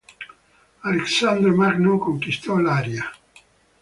[0.81, 3.03] Alessandro Magno, conquistò l'Aria.